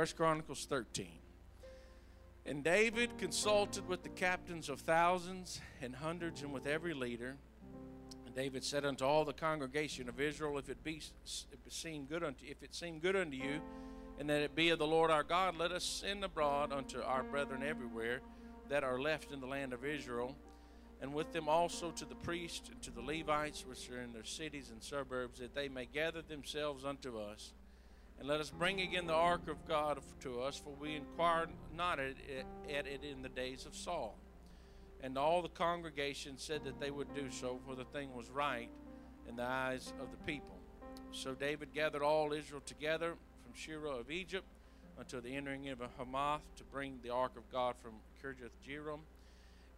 [0.00, 1.08] First Chronicles 13.
[2.46, 7.36] And David consulted with the captains of thousands and hundreds and with every leader.
[8.24, 11.02] And David said unto all the congregation of Israel, If it be
[11.52, 13.60] if it seem good unto if it seem good unto you,
[14.18, 17.22] and that it be of the Lord our God, let us send abroad unto our
[17.22, 18.22] brethren everywhere
[18.70, 20.34] that are left in the land of Israel,
[21.02, 24.24] and with them also to the priests and to the Levites which are in their
[24.24, 27.52] cities and suburbs, that they may gather themselves unto us
[28.20, 31.98] and let us bring again the ark of God to us, for we inquired not
[31.98, 32.16] at
[32.68, 34.14] it in the days of Saul.
[35.02, 38.68] And all the congregation said that they would do so, for the thing was right
[39.26, 40.58] in the eyes of the people.
[41.12, 44.44] So David gathered all Israel together from Shiloh of Egypt
[44.98, 47.92] until the entering of Hamath to bring the ark of God from
[48.22, 49.00] Kirjath Jearim.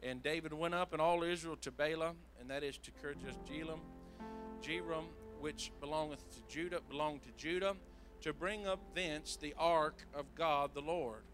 [0.03, 3.79] And David went up and all Israel to Baalah, and that is to Kirjath Jearim,
[4.61, 5.05] Jearim,
[5.39, 7.77] which belongeth to Judah, belonged to Judah
[8.23, 11.25] to bring up thence the ark of God the Lord,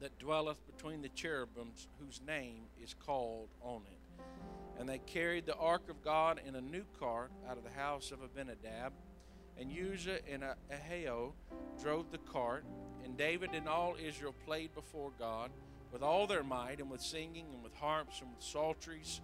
[0.00, 4.22] that dwelleth between the cherubims, whose name is called on it.
[4.78, 8.10] And they carried the ark of God in a new cart out of the house
[8.10, 8.92] of Abinadab.
[9.58, 11.32] And Uzzah and Ahio
[11.80, 12.64] drove the cart,
[13.04, 15.50] and David and all Israel played before God
[15.92, 19.20] with all their might, and with singing, and with harps, and with psalteries,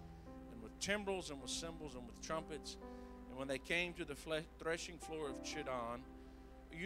[0.53, 2.77] and with timbrels, and with cymbals, and with trumpets.
[3.29, 4.15] And when they came to the
[4.57, 5.99] threshing floor of Chidon,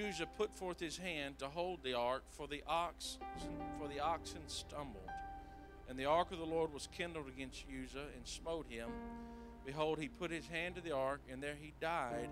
[0.04, 3.18] Uzzah put forth his hand to hold the ark, for the ox
[3.80, 5.10] for the oxen stumbled.
[5.88, 8.90] And the ark of the Lord was kindled against Uzzah and smote him.
[9.66, 12.30] Behold, he put his hand to the ark, and there he died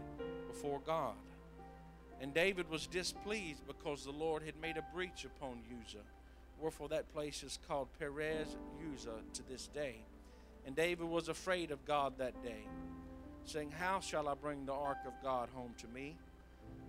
[0.47, 1.15] before God.
[2.21, 5.97] And David was displeased because the Lord had made a breach upon Uzzah.
[6.59, 8.55] Wherefore that place is called Perez
[8.93, 9.97] Uzzah to this day.
[10.65, 12.65] And David was afraid of God that day,
[13.45, 16.15] saying, How shall I bring the ark of God home to me?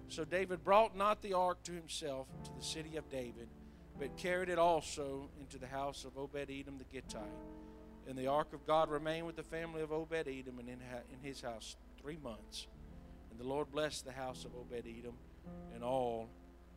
[0.08, 3.48] So David brought not the ark to himself to the city of David,
[3.98, 7.22] but carried it also into the house of Obed Edom the Gittite.
[8.08, 10.78] And the ark of God remained with the family of Obed Edom and in,
[11.22, 12.66] his house three months.
[13.30, 15.14] And the Lord blessed the house of Obed Edom
[15.74, 16.28] and all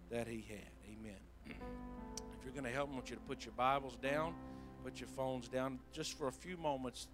[0.10, 0.72] that he had.
[0.86, 1.20] Amen.
[1.46, 4.34] if you're going to help, I want you to put your Bibles down,
[4.84, 7.08] put your phones down, just for a few moments,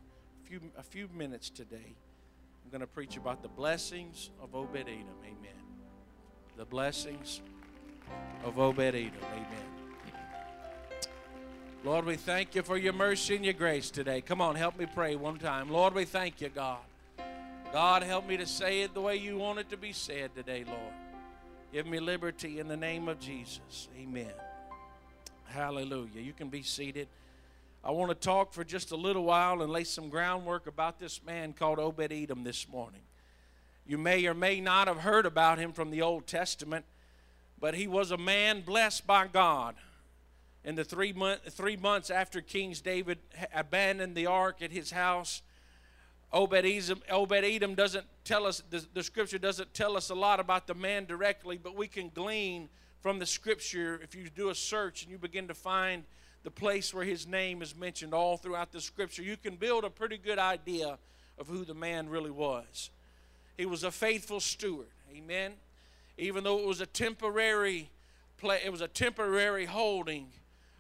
[0.44, 1.96] a few, a few minutes today.
[2.64, 5.18] I'm going to preach about the blessings of Obed Edom.
[5.26, 5.63] Amen
[6.58, 7.42] the blessings
[8.44, 9.12] of Obed Edom.
[9.34, 9.48] Amen.
[11.84, 14.22] Lord, we thank you for your mercy and your grace today.
[14.22, 15.70] Come on, help me pray one time.
[15.70, 16.80] Lord, we thank you, God.
[17.74, 20.64] God, help me to say it the way you want it to be said today,
[20.66, 20.94] Lord.
[21.74, 23.90] Give me liberty in the name of Jesus.
[24.00, 24.32] Amen.
[25.46, 26.22] Hallelujah.
[26.22, 27.08] You can be seated.
[27.84, 31.22] I want to talk for just a little while and lay some groundwork about this
[31.26, 33.02] man called Obed Edom this morning.
[33.86, 36.86] You may or may not have heard about him from the Old Testament,
[37.60, 39.76] but he was a man blessed by God.
[40.64, 43.20] In the three, month, three months after King David
[43.54, 45.42] abandoned the ark at his house,
[46.32, 50.74] Obed Edom, doesn't tell us, the, the scripture doesn't tell us a lot about the
[50.74, 52.70] man directly, but we can glean
[53.02, 56.04] from the scripture if you do a search and you begin to find
[56.44, 59.90] the place where his name is mentioned all throughout the scripture, you can build a
[59.90, 60.98] pretty good idea
[61.38, 62.90] of who the man really was.
[63.58, 64.88] He was a faithful steward.
[65.16, 65.54] Amen.
[66.18, 67.90] Even though it was a temporary
[68.38, 70.28] play, it was a temporary holding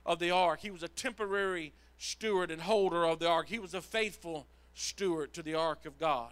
[0.05, 0.59] of the ark.
[0.61, 3.47] He was a temporary steward and holder of the ark.
[3.47, 6.31] He was a faithful steward to the ark of God,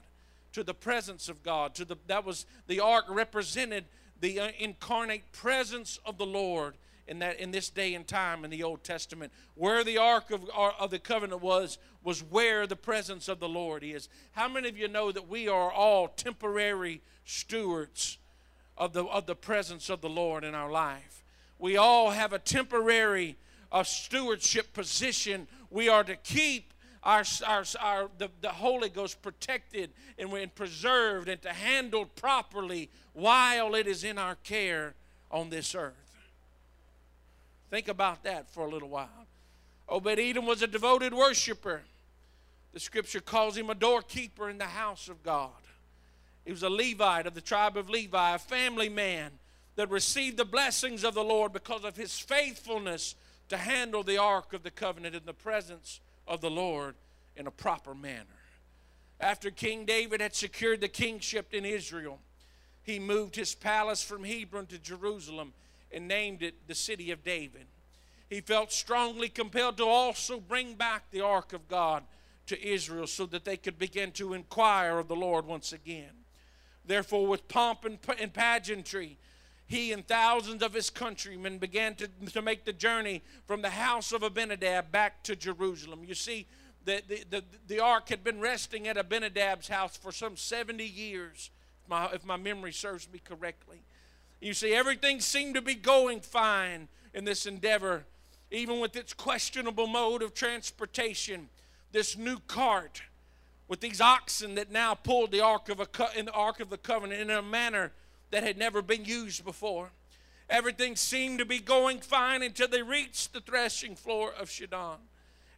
[0.53, 1.75] to the presence of God.
[1.75, 3.85] To the that was the ark represented
[4.19, 6.75] the uh, incarnate presence of the Lord
[7.07, 9.31] in that in this day and time in the Old Testament.
[9.55, 13.49] Where the ark of, uh, of the covenant was was where the presence of the
[13.49, 14.09] Lord is.
[14.31, 18.17] How many of you know that we are all temporary stewards
[18.77, 21.23] of the of the presence of the Lord in our life?
[21.59, 23.37] We all have a temporary
[23.71, 25.47] uh, stewardship position.
[25.69, 26.73] We are to keep
[27.03, 32.89] our, our, our the, the Holy Ghost protected and, and preserved and to handle properly
[33.13, 34.95] while it is in our care
[35.29, 35.93] on this earth.
[37.69, 39.27] Think about that for a little while.
[39.87, 41.83] Obed Edom was a devoted worshiper.
[42.73, 45.51] The scripture calls him a doorkeeper in the house of God.
[46.45, 49.31] He was a Levite of the tribe of Levi, a family man
[49.75, 53.15] that received the blessings of the Lord because of his faithfulness
[53.49, 56.95] to handle the ark of the covenant in the presence of the Lord
[57.35, 58.25] in a proper manner.
[59.19, 62.19] After King David had secured the kingship in Israel,
[62.83, 65.53] he moved his palace from Hebron to Jerusalem
[65.91, 67.65] and named it the city of David.
[68.29, 72.03] He felt strongly compelled to also bring back the ark of God
[72.47, 76.11] to Israel so that they could begin to inquire of the Lord once again.
[76.85, 79.17] Therefore, with pomp and, pageantry,
[79.67, 84.11] he and thousands of his countrymen began to, to make the journey from the house
[84.11, 86.03] of Abinadab back to Jerusalem.
[86.05, 86.47] You see,
[86.83, 91.51] the, the, the, the ark had been resting at Abinadab's house for some 70 years,
[91.83, 93.83] if my, if my memory serves me correctly.
[94.41, 98.05] You see, everything seemed to be going fine in this endeavor,
[98.49, 101.49] even with its questionable mode of transportation.
[101.91, 103.01] This new cart
[103.67, 106.77] with these oxen that now pulled the ark of, a, in the ark of the
[106.77, 107.91] covenant in a manner
[108.31, 109.91] that had never been used before.
[110.49, 114.97] Everything seemed to be going fine until they reached the threshing floor of Shidon.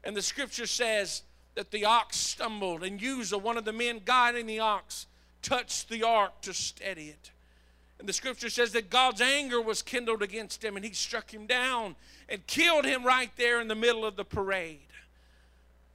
[0.04, 1.24] And the scripture says
[1.56, 5.08] that the ox stumbled, and Uzzah, one of the men guiding the ox,
[5.42, 7.32] touched the ark to steady it.
[8.00, 11.46] And the scripture says that God's anger was kindled against him, and he struck him
[11.46, 11.96] down
[12.28, 14.93] and killed him right there in the middle of the parade.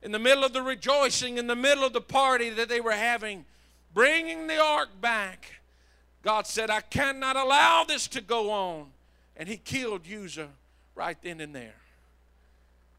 [0.02, 2.92] In the middle of the rejoicing, in the middle of the party that they were
[2.92, 3.44] having,
[3.92, 5.60] bringing the ark back,
[6.22, 8.86] God said, I cannot allow this to go on.
[9.36, 10.48] And he killed Uzzah
[10.94, 11.74] right then and there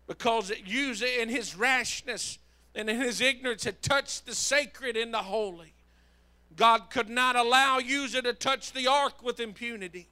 [0.10, 2.40] because Uzzah in his rashness
[2.74, 5.74] and in his ignorance had touched the sacred and the holy.
[6.56, 10.08] God could not allow Uzzah to touch the ark with impunity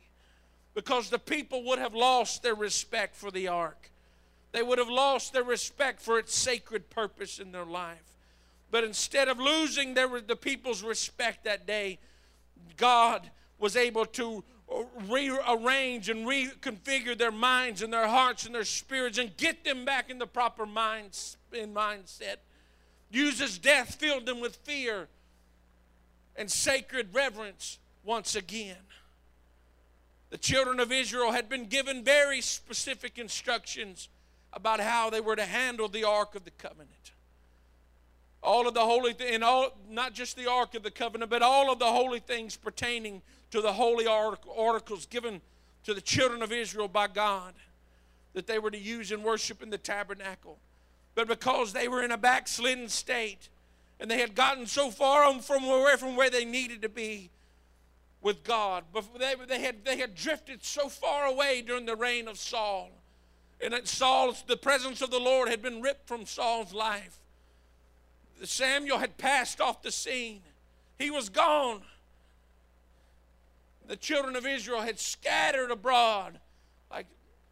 [0.75, 3.89] because the people would have lost their respect for the ark.
[4.57, 8.15] They would have lost their respect for its sacred purpose in their life.
[8.71, 11.99] But instead of losing their, the people's respect that day,
[12.75, 14.43] God was able to
[15.07, 20.09] rearrange and reconfigure their minds and their hearts and their spirits and get them back
[20.09, 22.37] in the proper minds, in mindset.
[23.13, 25.07] Uzzah's death filled them with fear
[26.35, 28.87] and sacred reverence once again.
[30.31, 34.09] The children of Israel had been given very specific instructions
[34.57, 37.11] about how they were to handle the Ark of the Covenant.
[38.41, 41.43] All of the holy th- and all not just the Ark of the Covenant, but
[41.43, 43.21] all of the holy things pertaining
[43.51, 45.41] to the holy articles given
[45.83, 47.53] to the children of Israel by God
[48.33, 50.57] that they were to use in worship in the tabernacle.
[51.13, 53.49] But because they were in a backslidden state
[53.99, 57.29] and they had gotten so far from where, from where they needed to be
[58.23, 62.27] with God, but they, they, had, they had drifted so far away during the reign
[62.27, 62.89] of Saul.
[63.61, 67.17] And that Saul's, the presence of the Lord had been ripped from Saul's life.
[68.43, 70.41] Samuel had passed off the scene,
[70.99, 71.81] he was gone
[73.87, 76.39] the children of Israel had scattered abroad
[76.91, 77.07] like,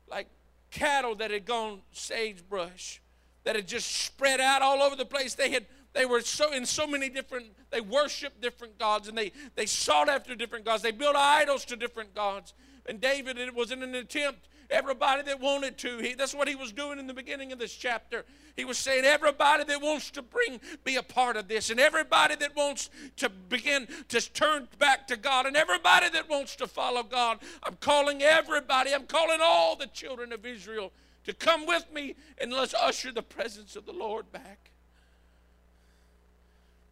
[0.10, 0.28] like
[0.72, 3.00] cattle that had gone sagebrush,
[3.44, 5.34] that had just spread out all over the place.
[5.34, 9.32] They had they were so in so many different they worshiped different gods and they
[9.56, 12.54] they sought after different gods they built idols to different gods
[12.86, 16.00] and david it was in an attempt everybody that wanted to.
[16.00, 18.26] He, that's what he was doing in the beginning of this chapter.
[18.56, 22.36] He was saying, everybody that wants to bring, be a part of this, and everybody
[22.36, 27.04] that wants to begin to turn back to God, and everybody that wants to follow
[27.04, 27.40] God.
[27.64, 30.92] I'm calling everybody, I'm calling all the children of Israel
[31.26, 34.72] to come with me and let's usher the presence of the Lord back.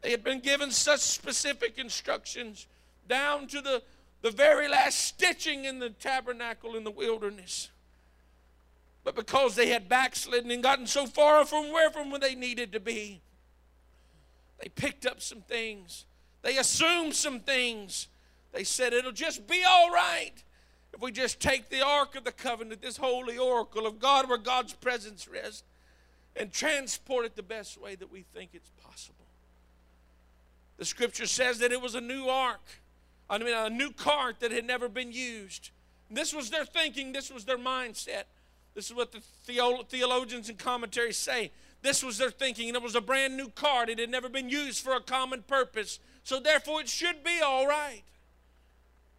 [0.02, 2.68] They had been given such specific instructions
[3.08, 3.84] down to the
[4.24, 7.70] the very last stitching in the tabernacle in the wilderness.
[9.04, 12.72] But because they had backslidden and gotten so far from where from where they needed
[12.72, 13.22] to be,
[14.62, 16.06] they picked up some things.
[16.42, 18.08] They assumed some things.
[18.54, 20.32] They said it'll just be all right
[20.94, 24.38] if we just take the Ark of the Covenant, this holy oracle of God where
[24.38, 25.64] God's presence rests,
[26.36, 29.26] and transport it the best way that we think it's possible.
[30.78, 32.62] The scripture says that it was a new ark.
[33.34, 35.72] I mean, a new cart that had never been used.
[36.12, 38.26] This was their thinking, this was their mindset.
[38.76, 41.52] This is what the theologians and commentaries say.
[41.82, 43.90] This was their thinking, and it was a brand new cart.
[43.90, 47.68] It had never been used for a common purpose, so therefore it should be all
[47.68, 48.04] right.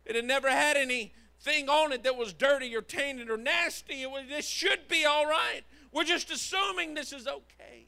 [0.05, 4.03] It had never had anything on it that was dirty or tainted or nasty.
[4.03, 5.63] It was, this should be all right.
[5.93, 7.84] We're just assuming this is okay.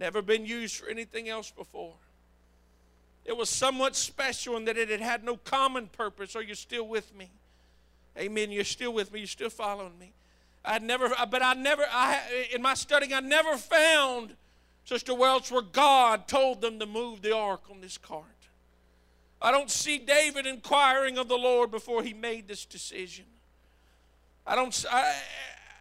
[0.00, 1.94] Never been used for anything else before.
[3.24, 6.34] It was somewhat special in that it had had no common purpose.
[6.34, 7.30] Are you still with me?
[8.18, 8.50] Amen.
[8.50, 9.20] You're still with me.
[9.20, 10.12] You're still following me.
[10.64, 12.20] I never, but I never, I
[12.52, 14.34] in my studying, I never found,
[14.84, 18.24] Sister Welch, where God told them to move the ark on this cart.
[19.40, 23.24] I don't see David inquiring of the Lord before he made this decision.
[24.46, 24.84] I don't.
[24.90, 25.14] I,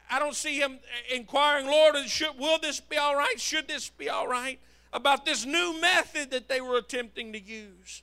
[0.10, 3.40] I don't see him uh, inquiring, Lord, should, will this be all right?
[3.40, 4.60] Should this be all right?
[4.92, 8.02] About this new method that they were attempting to use.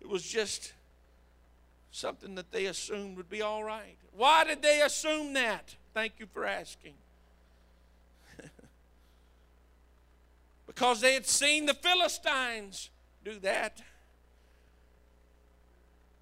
[0.00, 0.72] It was just
[1.90, 3.96] something that they assumed would be all right.
[4.16, 5.74] Why did they assume that?
[5.94, 6.94] Thank you for asking.
[10.66, 12.90] because they had seen the Philistines
[13.24, 13.82] do that.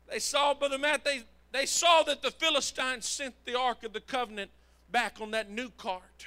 [0.09, 4.01] They saw, Brother Matt, they, they saw that the Philistines sent the Ark of the
[4.01, 4.51] Covenant
[4.93, 6.27] back on that new cart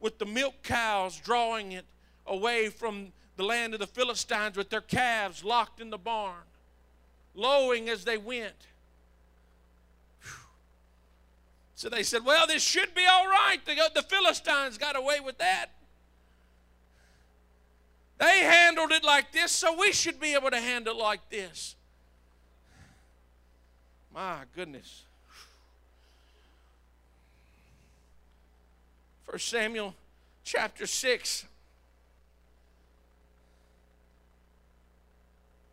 [0.00, 1.84] with the milk cows drawing it
[2.26, 6.44] away from the land of the Philistines with their calves locked in the barn,
[7.34, 8.66] lowing as they went.
[11.74, 13.58] So they said, Well, this should be all right.
[13.66, 15.66] The, Philistines got away with that.
[18.18, 21.74] They handled it like this, so we should be able to handle it like this.
[24.14, 25.02] My goodness.
[29.26, 29.94] First Samuel
[30.44, 31.46] chapter 6.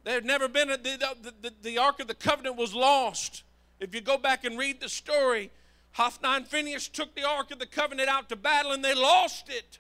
[0.04, 3.44] There had never been a, the, the, the, the Ark of the Covenant was lost.
[3.80, 5.52] If you go back and read the story,
[5.92, 9.50] Hophni and Phinehas took the Ark of the Covenant out to battle and they lost
[9.50, 9.80] it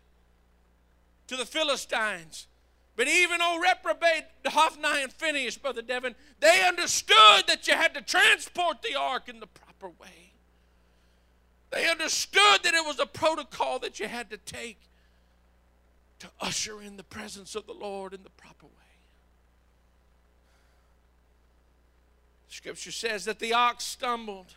[1.27, 2.47] to the Philistines.
[2.95, 8.01] But even though reprobate Hophni and Phinehas, Brother Devin, they understood that you had to
[8.01, 10.30] transport the ark in the proper way.
[11.71, 14.77] They understood that it was a protocol that you had to take
[16.19, 18.71] to usher in the presence of the Lord in the proper way.
[22.49, 24.53] Scripture says that the ox stumbled.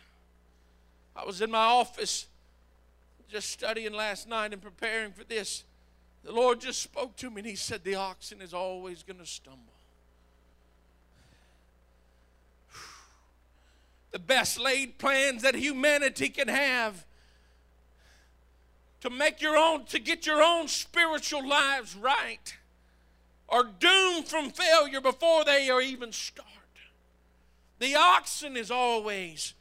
[1.15, 2.27] I was in my office
[3.29, 5.63] just studying last night and preparing for this.
[6.23, 9.25] The Lord just spoke to me and He said, The oxen is always going to
[9.25, 9.74] stumble.
[14.15, 17.05] The best laid plans that humanity can have
[19.01, 22.55] to make your own, to get your own spiritual lives right
[23.49, 26.47] are doomed from failure before they are even start.
[27.79, 29.53] The oxen is always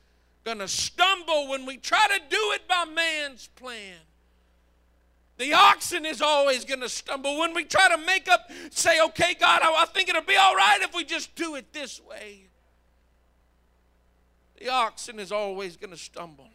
[0.45, 3.97] going to stumble when we try to do it by man's plan.
[5.37, 9.35] The oxen is always going to stumble when we try to make up, say, okay,
[9.35, 12.51] God, I, I think it'll be all right if we just do it this way.
[14.65, 16.49] The oxen is always going to stumble.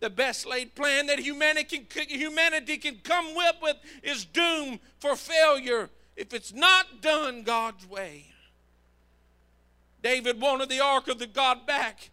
[0.00, 5.16] The best laid plan that humanity can, humanity can come up with is doomed for
[5.16, 8.26] failure if it's not done God's way.
[10.02, 12.10] David wanted the ark of the God back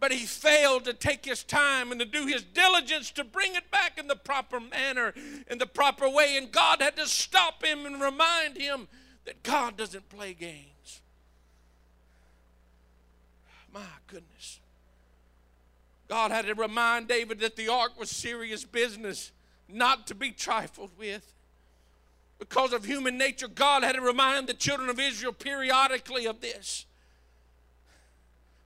[0.00, 3.70] but he failed to take his time and to do his diligence to bring it
[3.70, 5.12] back in the proper manner,
[5.50, 6.38] in the proper way.
[6.38, 8.88] And God had to stop him and remind him
[9.26, 10.69] that God doesn't play games.
[13.72, 14.60] My goodness.
[16.08, 19.30] God had to remind David that the ark was serious business,
[19.68, 21.34] not to be trifled with.
[22.40, 26.86] Because of human nature, God had to remind the children of Israel periodically of this.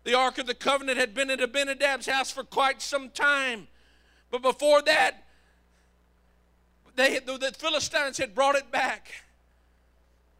[0.04, 3.66] The Ark of the Covenant had been at Abinadab's house for quite some time.
[4.30, 5.24] But before that,
[6.94, 9.08] they, the Philistines had brought it back.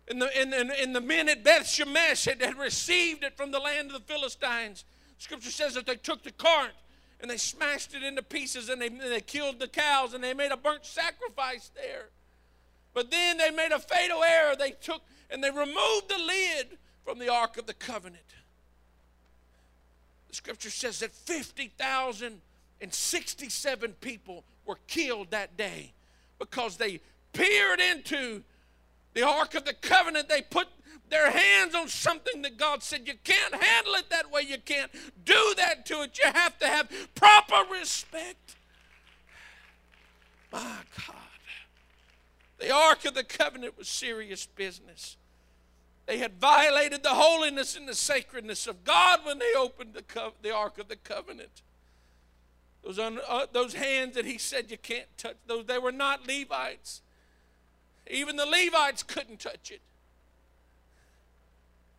[0.08, 3.50] And the, and, and, and the men at Beth Shemesh had, had received it from
[3.50, 4.84] the land of the Philistines.
[5.18, 6.73] Scripture says that they took the cart
[7.20, 10.34] and they smashed it into pieces and they, and they killed the cows and they
[10.34, 12.08] made a burnt sacrifice there.
[12.92, 14.54] But then they made a fatal error.
[14.56, 18.20] They took and they removed the lid from the Ark of the Covenant.
[20.28, 25.92] The scripture says that 50,067 people were killed that day
[26.38, 27.00] because they
[27.32, 28.44] peered into
[29.14, 30.28] the Ark of the Covenant.
[30.28, 30.68] They put
[31.09, 34.42] their hands on something that God said, You can't handle it that way.
[34.42, 34.90] You can't
[35.25, 36.18] do that to it.
[36.18, 38.56] You have to have proper respect.
[40.52, 40.61] My
[41.06, 41.16] God.
[42.59, 45.16] The Ark of the Covenant was serious business.
[46.06, 50.35] They had violated the holiness and the sacredness of God when they opened the, co-
[50.42, 51.62] the Ark of the Covenant.
[52.83, 56.26] Those, un- uh, those hands that he said you can't touch, those, they were not
[56.28, 57.00] Levites.
[58.11, 59.80] Even the Levites couldn't touch it.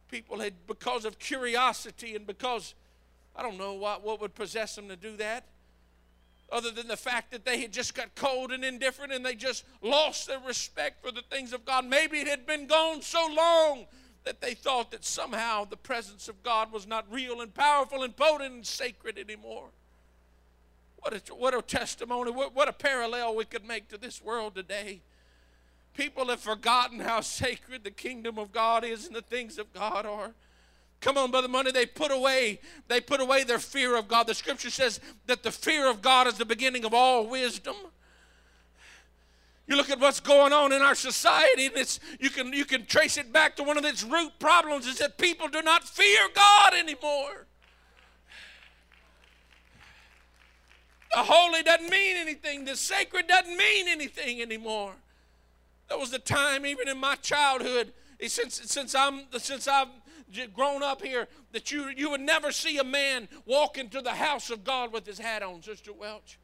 [0.09, 2.75] People had, because of curiosity and because,
[3.35, 5.45] I don't know what, what would possess them to do that,
[6.51, 9.65] other than the fact that they had just got cold and indifferent and they just
[9.81, 11.85] lost their respect for the things of God.
[11.85, 13.87] Maybe it had been gone so long
[14.25, 18.15] that they thought that somehow the presence of God was not real and powerful and
[18.15, 19.69] potent and sacred anymore.
[20.97, 24.55] What a, what a testimony, what, what a parallel we could make to this world
[24.55, 25.01] today.
[25.95, 30.05] People have forgotten how sacred the kingdom of God is and the things of God
[30.05, 30.31] are.
[30.99, 31.71] Come on, Brother Money.
[31.71, 34.27] They put away, they put away their fear of God.
[34.27, 37.75] The scripture says that the fear of God is the beginning of all wisdom.
[39.67, 42.85] You look at what's going on in our society, and it's you can you can
[42.85, 46.27] trace it back to one of its root problems is that people do not fear
[46.35, 47.47] God anymore.
[51.13, 52.65] The holy doesn't mean anything.
[52.65, 54.93] The sacred doesn't mean anything anymore.
[55.87, 59.89] There was a time, even in my childhood, eh, since since I'm since I've
[60.53, 64.49] grown up here that you you would never see a man walk into the house
[64.49, 66.39] of God with his hat on, Sister Welch,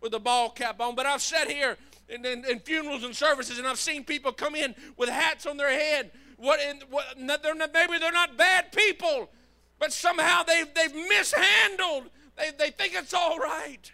[0.00, 0.94] with a ball cap on.
[0.94, 1.76] But I've sat here
[2.08, 5.56] in, in, in funerals and services, and I've seen people come in with hats on
[5.56, 6.12] their head.
[6.36, 7.04] What, in, what
[7.42, 9.30] they're not, maybe they're not bad people,
[9.78, 12.04] but somehow they've they've mishandled.
[12.36, 13.90] They they think it's all right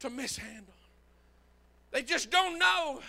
[0.00, 0.74] to mishandle.
[1.90, 3.00] They just don't know.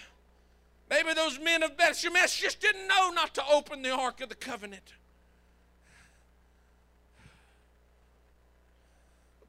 [0.90, 4.30] Maybe those men of Beth Shemesh just didn't know not to open the Ark of
[4.30, 4.94] the Covenant.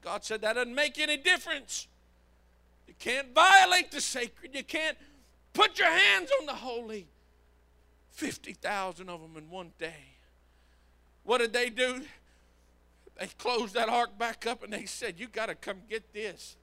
[0.02, 1.88] God said that doesn't make any difference.
[2.86, 4.54] You can't violate the sacred.
[4.54, 4.96] You can't
[5.52, 7.08] put your hands on the holy.
[8.12, 10.14] 50,000 of them in one day.
[11.24, 12.02] What did they do?
[13.18, 16.56] They closed that ark back up and they said, You got to come get this.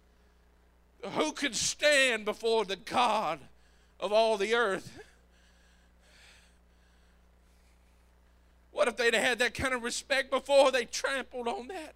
[1.04, 3.40] Who could stand before the God
[4.04, 5.00] of all the earth.
[8.74, 11.96] What if they'd had that kind of respect before they trampled on that?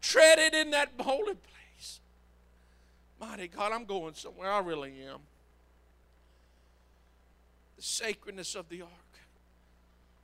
[0.00, 2.00] Treaded in that holy place.
[3.20, 4.52] Mighty God, I'm going somewhere.
[4.52, 5.18] I really am.
[7.76, 8.90] The sacredness of the ark.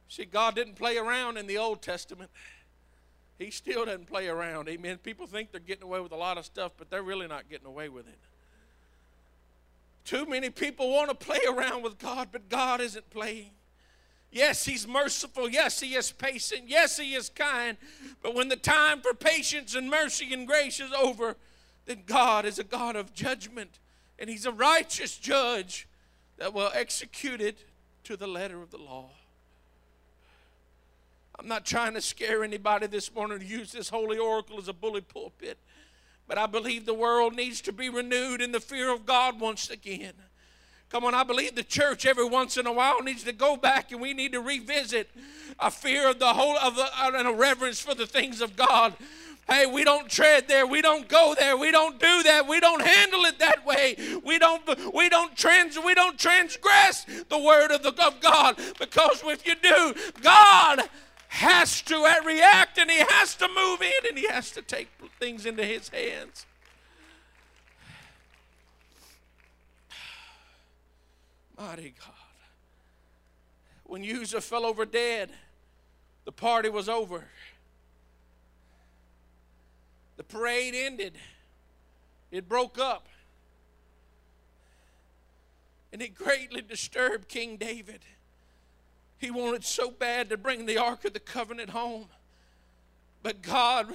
[0.08, 2.30] See, God didn't play around in the Old Testament.
[3.40, 4.68] He still doesn't play around.
[4.68, 4.98] Amen.
[4.98, 7.66] People think they're getting away with a lot of stuff, but they're really not getting
[7.66, 8.18] away with it.
[10.06, 13.50] Too many people want to play around with God, but God isn't playing.
[14.30, 15.48] Yes, He's merciful.
[15.48, 16.62] Yes, He is patient.
[16.68, 17.76] Yes, He is kind.
[18.22, 21.36] But when the time for patience and mercy and grace is over,
[21.86, 23.80] then God is a God of judgment.
[24.18, 25.88] And He's a righteous judge
[26.38, 27.64] that will execute it
[28.04, 29.10] to the letter of the law.
[31.36, 34.72] I'm not trying to scare anybody this morning to use this holy oracle as a
[34.72, 35.58] bully pulpit.
[36.28, 39.70] But I believe the world needs to be renewed in the fear of God once
[39.70, 40.14] again.
[40.88, 43.90] Come on, I believe the church every once in a while needs to go back
[43.90, 45.10] and we need to revisit
[45.58, 48.94] a fear of the whole of the and a reverence for the things of God.
[49.48, 50.66] Hey, we don't tread there.
[50.66, 51.56] We don't go there.
[51.56, 52.48] We don't do that.
[52.48, 53.96] We don't handle it that way.
[54.24, 54.62] We don't
[54.92, 59.54] we don't trans we don't transgress the word of the of God because if you
[59.54, 60.88] do, God
[61.28, 64.88] has to uh, react and he has to move in and he has to take
[65.18, 66.46] things into his hands.
[71.58, 72.12] Mighty God.
[73.84, 75.30] When Uzzah fell over dead,
[76.24, 77.24] the party was over.
[80.16, 81.16] The parade ended.
[82.30, 83.06] It broke up.
[85.92, 88.00] And it greatly disturbed King David.
[89.18, 92.06] He wanted so bad to bring the Ark of the Covenant home.
[93.22, 93.92] But God,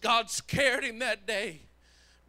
[0.00, 1.60] God scared him that day.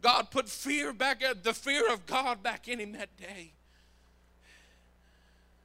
[0.02, 3.54] God put fear back, the fear of God back in him that day.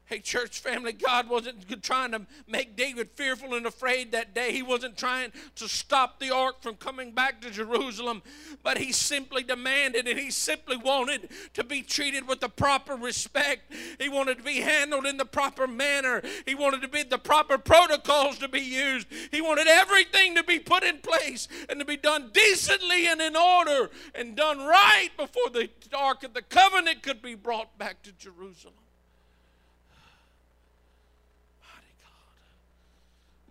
[0.07, 4.53] Hey, church family, God wasn't trying to make David fearful and afraid that day.
[4.53, 8.23] He wasn't trying to stop the ark from coming back to Jerusalem,
[8.63, 13.73] but he simply demanded and he simply wanted to be treated with the proper respect.
[13.99, 16.21] He wanted to be handled in the proper manner.
[16.45, 19.07] He wanted to be the proper protocols to be used.
[19.31, 23.37] He wanted everything to be put in place and to be done decently and in
[23.37, 28.13] order and done right before the ark of the covenant could be brought back to
[28.13, 28.75] Jerusalem.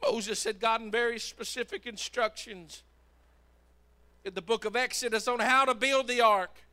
[0.04, 2.84] Moses had gotten very specific instructions
[4.26, 6.64] in the book of Exodus on how to build the ark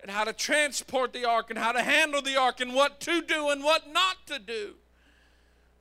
[0.00, 3.22] and how to transport the ark and how to handle the ark and what to
[3.22, 4.74] do and what not to do.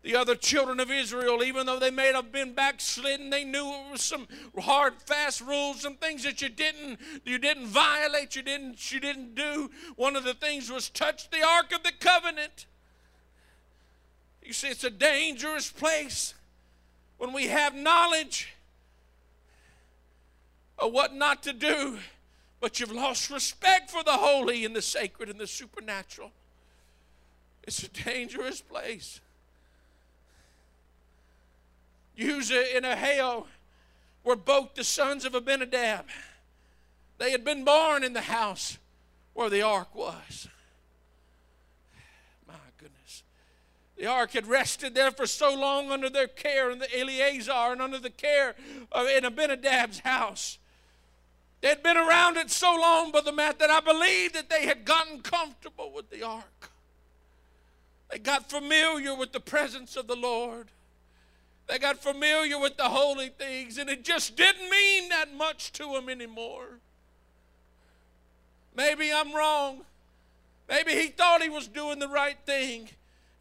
[0.01, 3.91] The other children of Israel, even though they may have been backslidden, they knew it
[3.91, 4.27] was some
[4.59, 9.33] hard, fast rules, some things that you didn't you didn't violate, you didn't you didn't
[9.33, 9.71] do.
[9.95, 12.67] One of the things was touch the ark of the covenant.
[14.43, 16.35] You see, it's a dangerous place
[17.17, 18.53] when we have knowledge
[20.77, 21.99] of what not to do,
[22.59, 26.31] but you've lost respect for the holy and the sacred and the supernatural.
[27.63, 29.19] It's a dangerous place.
[32.19, 33.45] Uzzah and Ahio
[34.23, 36.05] were both the sons of Abinadab.
[37.17, 38.77] They had been born in the house
[39.33, 40.47] where the ark was.
[43.97, 47.81] The ark had rested there for so long under their care and the Eleazar and
[47.81, 48.55] under the care
[48.91, 50.57] of in Abinadab's house.
[51.61, 54.85] They had been around it so long, Brother Matt, that I believe that they had
[54.85, 56.69] gotten comfortable with the ark.
[58.11, 60.67] They got familiar with the presence of the Lord.
[61.67, 65.93] They got familiar with the holy things, and it just didn't mean that much to
[65.93, 66.79] them anymore.
[68.75, 69.81] Maybe I'm wrong.
[70.69, 72.89] Maybe he thought he was doing the right thing.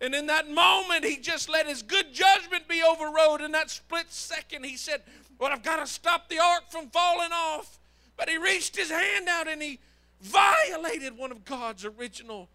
[0.00, 3.40] And in that moment, he just let his good judgment be overrode.
[3.40, 5.02] In that split second, he said,
[5.38, 7.78] Well, I've got to stop the ark from falling off.
[8.16, 9.80] But he reached his hand out and he
[10.20, 12.48] violated one of God's original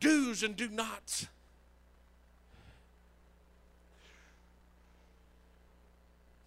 [0.00, 1.26] do's and do nots.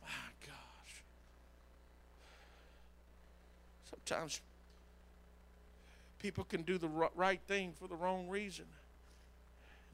[0.01, 0.07] My
[0.45, 1.03] gosh.
[3.89, 4.41] Sometimes
[6.19, 8.65] people can do the right thing for the wrong reason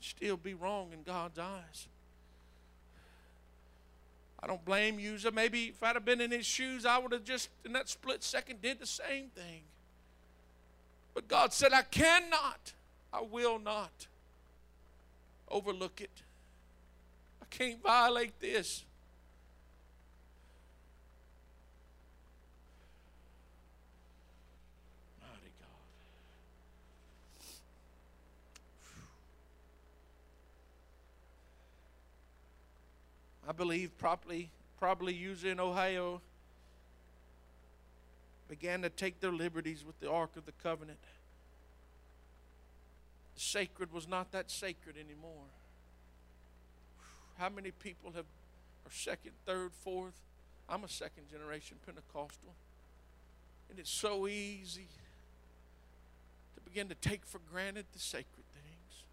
[0.03, 1.87] still be wrong in God's eyes.
[4.41, 5.17] I don't blame you.
[5.33, 8.23] Maybe if I'd have been in his shoes, I would have just, in that split
[8.23, 9.61] second, did the same thing.
[11.13, 12.73] But God said, I cannot,
[13.13, 14.07] I will not
[15.47, 16.23] overlook it.
[17.41, 18.83] I can't violate this.
[25.21, 25.69] Mighty God.
[33.47, 36.21] I believe probably, probably Uzzah and Ahio
[38.47, 40.99] began to take their liberties with the Ark of the Covenant.
[43.35, 45.47] The sacred was not that sacred anymore.
[47.37, 48.25] How many people have
[48.85, 50.19] are second, third, fourth?
[50.69, 52.53] I'm a second generation Pentecostal.
[53.69, 54.87] And it's so easy
[56.55, 59.03] to begin to take for granted the sacred things.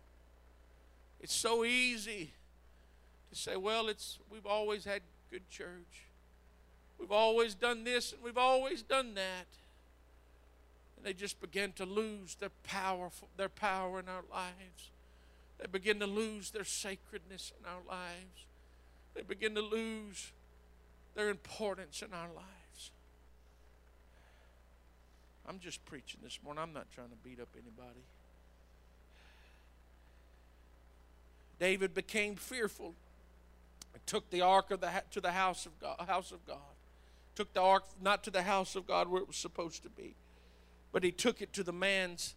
[1.20, 2.32] It's so easy
[3.30, 6.06] to say, well, it's we've always had good church.
[6.98, 9.46] We've always done this and we've always done that.
[10.96, 14.90] And they just begin to lose their power, their power in our lives.
[15.58, 18.46] They begin to lose their sacredness in our lives.
[19.14, 20.32] They begin to lose
[21.14, 22.90] their importance in our lives.
[25.48, 26.62] I'm just preaching this morning.
[26.62, 28.04] I'm not trying to beat up anybody.
[31.58, 32.94] David became fearful
[33.94, 36.58] and took the ark of the, to the house of God, house of God
[37.40, 40.14] took the ark not to the house of God where it was supposed to be,
[40.92, 42.34] but he took it to the man's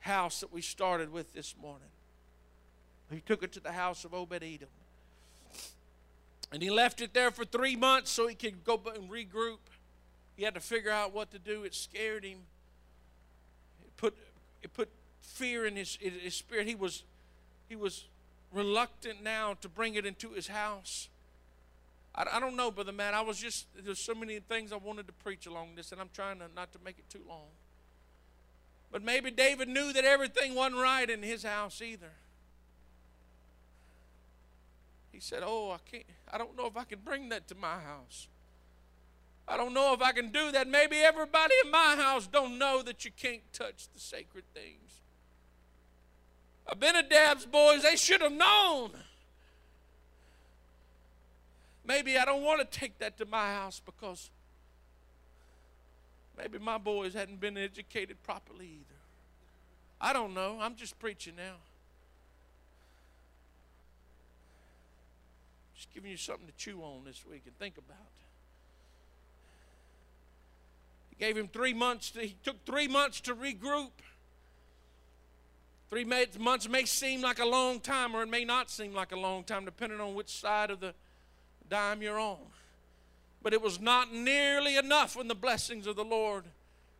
[0.00, 1.88] house that we started with this morning.
[3.10, 4.68] He took it to the house of Obed Edom.
[6.52, 9.58] And he left it there for three months so he could go and regroup.
[10.36, 11.64] He had to figure out what to do.
[11.64, 12.40] It scared him.
[13.82, 14.14] It put,
[14.62, 14.90] it put
[15.22, 16.66] fear in his, in his spirit.
[16.66, 17.02] He was,
[17.68, 18.04] he was
[18.52, 21.08] reluctant now to bring it into his house.
[22.14, 23.14] I, I don't know, Brother Matt.
[23.14, 26.10] I was just, there's so many things I wanted to preach along this, and I'm
[26.12, 27.48] trying to, not to make it too long.
[28.90, 32.12] But maybe David knew that everything wasn't right in his house either.
[35.12, 37.80] He said, Oh, I can't, I don't know if I can bring that to my
[37.80, 38.28] house.
[39.46, 40.68] I don't know if I can do that.
[40.68, 45.00] Maybe everybody in my house don't know that you can't touch the sacred things.
[46.68, 48.90] Abinadab's boys, they should have known.
[51.86, 54.30] Maybe I don't want to take that to my house because
[56.36, 58.98] maybe my boys hadn't been educated properly either.
[60.00, 60.58] I don't know.
[60.60, 61.56] I'm just preaching now.
[65.74, 67.96] Just giving you something to chew on this week and think about.
[71.08, 72.10] He gave him three months.
[72.10, 73.90] To, he took three months to regroup.
[75.90, 79.18] Three months may seem like a long time, or it may not seem like a
[79.18, 80.92] long time, depending on which side of the
[81.70, 82.38] dime you're on.
[83.42, 86.44] But it was not nearly enough when the blessings of the Lord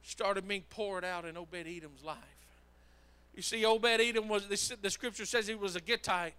[0.03, 2.17] started being poured out in Obed Edom's life.
[3.35, 6.35] You see, Obed Edom was, the scripture says he was a Gittite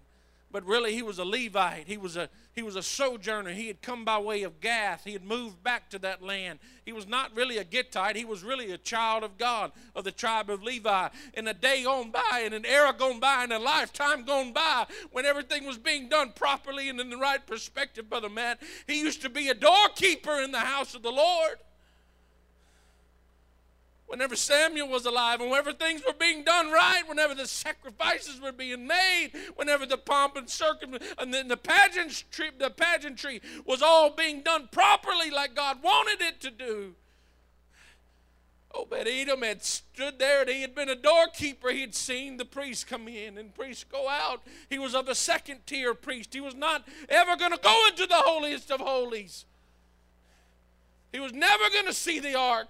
[0.52, 1.88] but really he was a Levite.
[1.88, 3.52] He was a he was a sojourner.
[3.52, 5.06] He had come by way of Gath.
[5.06, 6.60] He had moved back to that land.
[6.84, 8.16] He was not really a Gittite.
[8.16, 11.10] He was really a child of God of the tribe of Levi.
[11.36, 14.88] In a day gone by, in an era gone by, in a lifetime gone by,
[15.12, 19.22] when everything was being done properly and in the right perspective, brother Matt, he used
[19.22, 21.60] to be a doorkeeper in the house of the Lord
[24.10, 28.52] whenever Samuel was alive, and whenever things were being done right, whenever the sacrifices were
[28.52, 34.42] being made, whenever the pomp and circumstance and the pageantry, the pageantry was all being
[34.42, 36.96] done properly like God wanted it to do.
[38.72, 41.72] Obed Edom had stood there and he had been a doorkeeper.
[41.72, 44.44] He had seen the priests come in and priests go out.
[44.70, 46.34] He was of a second tier priest.
[46.34, 49.46] He was not ever going to go into the holiest of holies.
[51.12, 52.68] He was never going to see the ark.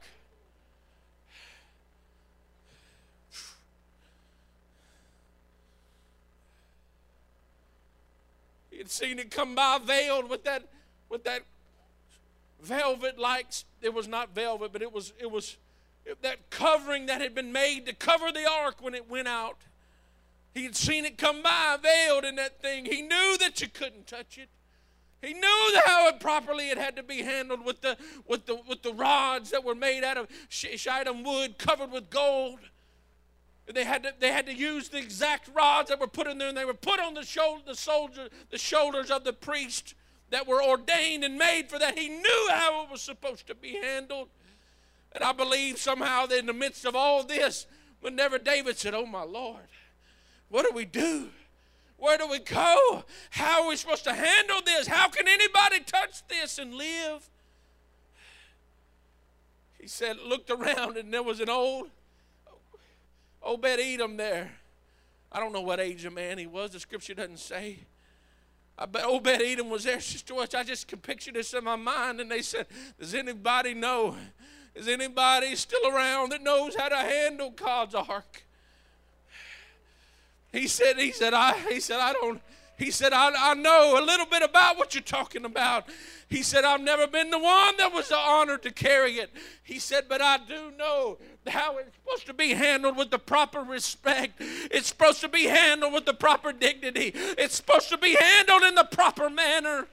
[8.80, 10.64] Had seen it come by veiled with that
[11.10, 11.44] with that
[12.62, 13.48] velvet like
[13.82, 15.58] it was not velvet but it was it was
[16.22, 19.58] that covering that had been made to cover the ark when it went out
[20.54, 22.86] He had seen it come by veiled in that thing.
[22.86, 24.50] He knew that you couldn't touch it.
[25.22, 28.82] He knew how it properly it had to be handled with the, with the, with
[28.82, 32.60] the rods that were made out of shittim wood covered with gold.
[33.74, 36.50] They had, to, they had to use the exact rods that were put in there,
[36.50, 39.94] and they were put on the, shoulder, the, soldier, the shoulders of the priest
[40.32, 41.98] that were ordained and made for that.
[41.98, 44.30] He knew how it was supposed to be handled.
[45.12, 47.68] And I believe somehow that in the midst of all this,
[48.02, 49.68] whenever David said, Oh my Lord,
[50.50, 51.30] what do we do?
[51.98, 53.04] Where do we go?
[53.30, 54.88] How are we supposed to handle this?
[54.88, 57.30] How can anybody touch this and live?
[59.80, 61.90] He said, looked around, and there was an old
[63.42, 64.52] Obed Edom there.
[65.32, 66.72] I don't know what age a man he was.
[66.72, 67.80] The scripture doesn't say.
[68.78, 70.34] I bet Obed Edom was there, Sister.
[70.36, 72.20] I just can picture this in my mind.
[72.20, 72.68] And they said,
[73.00, 74.16] Does anybody know?
[74.76, 78.44] Is anybody still around that knows how to handle God's ark?
[80.52, 82.42] He said, he said, I he said, I don't,
[82.80, 85.90] he said, I, I know a little bit about what you're talking about.
[86.30, 89.32] He said, I've never been the one that was the honor to carry it.
[89.64, 93.60] He said, but I do know how it's supposed to be handled with the proper
[93.60, 94.36] respect.
[94.40, 97.12] It's supposed to be handled with the proper dignity.
[97.14, 99.88] It's supposed to be handled in the proper manner.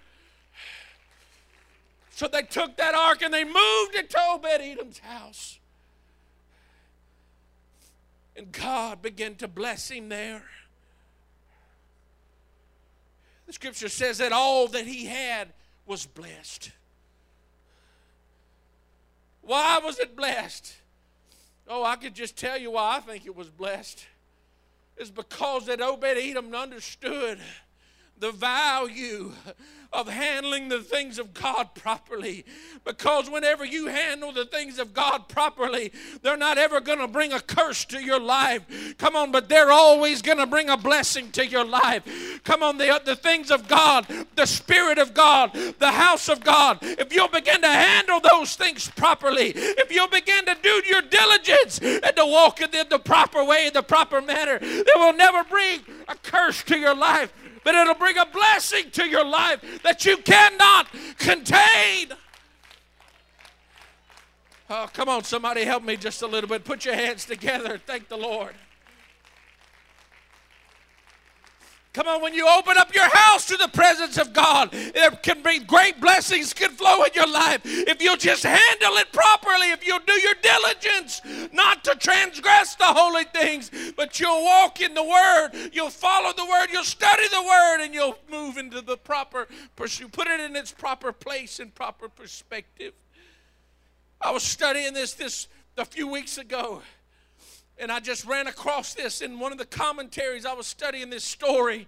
[2.11, 5.59] So they took that ark and they moved it to Obed Edom's house.
[8.37, 10.45] And God began to bless him there.
[13.47, 15.49] The scripture says that all that he had
[15.87, 16.73] was blessed.
[19.43, 20.75] Why was it blessed?
[21.69, 24.05] Oh, I could just tell you why I think it was blessed.
[24.97, 27.39] It's because that Obed Edom understood
[28.19, 29.33] the value
[29.93, 32.45] of handling the things of God properly.
[32.85, 37.33] Because whenever you handle the things of God properly, they're not ever going to bring
[37.33, 38.95] a curse to your life.
[38.99, 42.43] Come on, but they're always going to bring a blessing to your life.
[42.45, 46.79] Come on, the, the things of God, the Spirit of God, the house of God,
[46.83, 51.79] if you'll begin to handle those things properly, if you'll begin to do your diligence
[51.81, 55.43] and to walk in them the proper way, in the proper manner, they will never
[55.45, 57.33] bring a curse to your life
[57.67, 60.87] but it'll bring a blessing to your life that you cannot
[61.19, 62.13] contain.
[64.71, 66.65] Oh, come on, somebody help me just a little bit.
[66.65, 67.77] Put your hands together.
[67.85, 68.55] Thank the Lord.
[71.97, 75.43] Come on, when you open up your house to the presence of God, there can
[75.43, 77.63] be great blessings can flow in your life.
[77.65, 81.23] If you'll just handle it properly, if you'll do your diligence,
[81.55, 86.45] not to transgress the holy things, but you'll walk in the Word, you'll follow the
[86.45, 90.13] Word, you'll study the Word, and you'll move into the proper pursuit.
[90.13, 92.93] Put it in its proper place and proper perspective.
[94.21, 96.83] I was studying this this a few weeks ago.
[97.79, 100.47] And I just ran across this in one of the commentaries.
[100.47, 101.87] I was studying this story.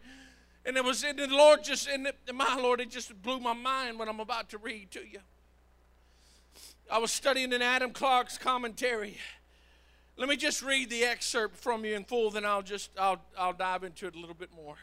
[0.66, 3.98] And it was in the Lord just, in my Lord, it just blew my mind
[3.98, 5.20] what I'm about to read to you.
[6.90, 9.16] I was studying in Adam Clarke's commentary.
[10.16, 13.52] Let me just read the excerpt from you in full, then I'll just I'll I'll
[13.52, 14.74] dive into it a little bit more.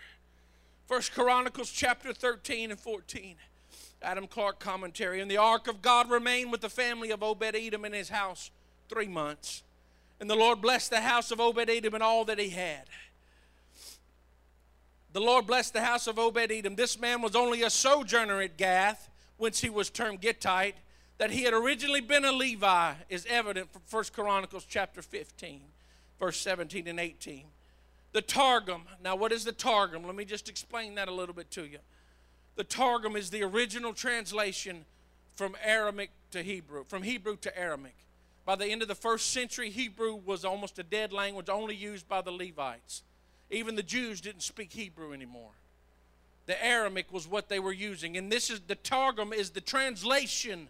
[0.88, 3.36] First Chronicles chapter 13 and 14.
[4.02, 5.20] Adam Clarke commentary.
[5.20, 8.52] And the ark of God remained with the family of Obed Edom in his house
[8.88, 9.64] three months.
[10.20, 12.84] And the Lord blessed the house of Obed Edom and all that he had.
[15.12, 16.76] The Lord blessed the house of Obed Edom.
[16.76, 20.76] This man was only a sojourner at Gath, whence he was termed Gittite.
[21.18, 25.62] That he had originally been a Levi is evident from 1 Chronicles chapter 15,
[26.20, 27.46] verse 17 and 18.
[28.12, 28.84] The Targum.
[29.02, 30.06] Now, what is the Targum?
[30.06, 31.80] Let me just explain that a little bit to you.
[32.56, 34.86] The Targum is the original translation
[35.36, 37.96] from Aramaic to Hebrew, from Hebrew to Aramaic.
[38.46, 42.08] By the end of the first century, Hebrew was almost a dead language, only used
[42.08, 43.02] by the Levites.
[43.50, 45.52] Even the Jews didn't speak Hebrew anymore.
[46.46, 48.18] The Aramaic was what they were using.
[48.18, 50.68] And this is the Targum is the translation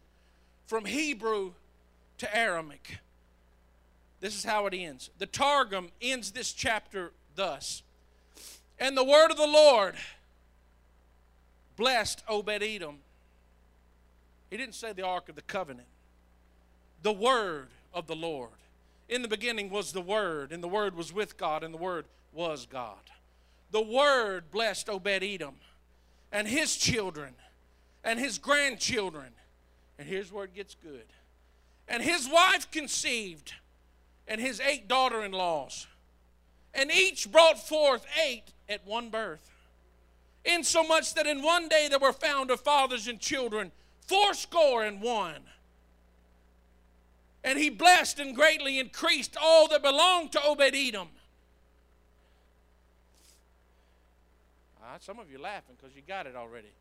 [0.65, 1.51] from Hebrew
[2.19, 2.99] to Aramaic.
[4.21, 5.09] This is how it ends.
[5.19, 7.83] The Targum ends this chapter thus.
[8.79, 9.95] And the word of the Lord
[11.75, 12.99] blessed Obed Edom.
[14.49, 15.87] He didn't say the Ark of the Covenant
[17.05, 18.49] the word of the Lord.
[19.07, 22.05] In the beginning was the Word, and the Word was with God, and the Word
[22.33, 23.11] was God.
[23.69, 25.53] The Word blessed Obed Edom
[26.31, 27.35] and his children
[28.03, 29.27] and his grandchildren.
[29.99, 31.05] And here's where it gets good.
[31.87, 33.53] And his wife conceived,
[34.27, 35.85] and his eight daughter in laws.
[36.73, 39.51] And each brought forth eight at one birth.
[40.43, 43.71] Insomuch that in one day there were found of fathers and children
[44.07, 45.43] fourscore and one.
[47.45, 51.09] And he blessed and greatly increased all that belonged to Obed Edom.
[54.83, 56.71] Ah, some of you laughing because you got it already.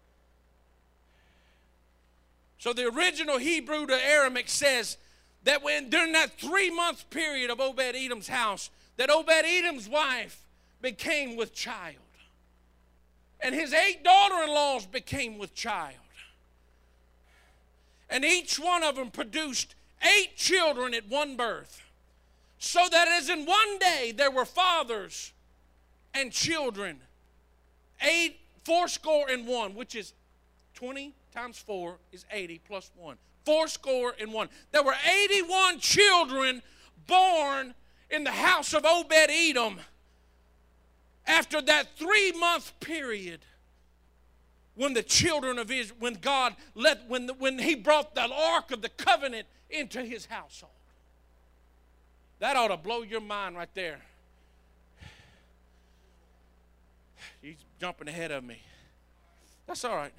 [2.56, 4.96] So the original Hebrew to Aramaic says
[5.42, 10.46] that when during that three month period of Obed Edom's house, that Obed Edom's wife
[10.80, 11.96] became with child.
[13.38, 15.96] And his eight daughter in laws became with child.
[18.08, 21.82] And each one of them produced eight children at one birth.
[22.58, 25.32] So that as in one day there were fathers
[26.14, 27.00] and children,
[28.00, 30.14] eight, four score and one, which is
[30.74, 33.16] 20 times four is 80 plus one.
[33.44, 34.48] Four score and one.
[34.72, 36.62] There were 81 children
[37.06, 37.74] born
[38.10, 39.80] in the house of Obed Edom
[41.26, 43.40] after that three month period
[44.74, 48.70] when the children of Israel, when God let, when, the, when He brought the ark
[48.70, 50.72] of the covenant into His household.
[52.40, 54.00] That ought to blow your mind right there.
[57.40, 58.60] He's jumping ahead of me.
[59.66, 60.12] That's all right.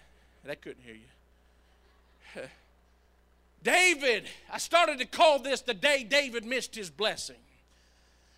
[0.44, 2.42] They couldn't hear you.
[3.64, 7.38] David, I started to call this the day David missed his blessing.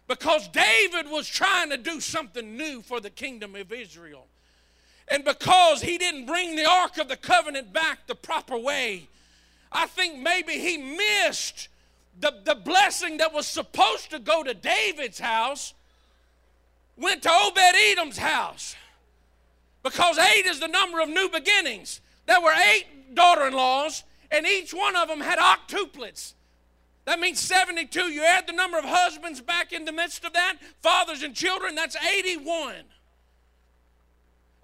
[0.07, 4.27] Because David was trying to do something new for the kingdom of Israel.
[5.09, 9.07] And because he didn't bring the Ark of the Covenant back the proper way,
[9.71, 11.69] I think maybe he missed
[12.19, 15.73] the, the blessing that was supposed to go to David's house,
[16.97, 18.75] went to Obed Edom's house.
[19.83, 22.01] Because eight is the number of new beginnings.
[22.25, 26.33] There were eight daughter in laws, and each one of them had octuplets.
[27.05, 28.11] That means 72.
[28.11, 31.75] You add the number of husbands back in the midst of that, fathers and children,
[31.75, 32.75] that's 81.